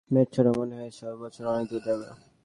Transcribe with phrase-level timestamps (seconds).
[0.11, 2.07] মেটসরা মনে হয় এবছর অনেকদূর যাবে।